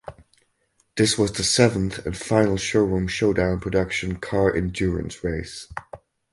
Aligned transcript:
This 0.97 1.15
was 1.15 1.31
the 1.33 1.43
seventh 1.43 2.03
and 2.07 2.17
final 2.17 2.57
Showroom 2.57 3.07
Showdown 3.07 3.59
production 3.59 4.15
car 4.15 4.51
endurance 4.51 5.23
race. 5.23 5.71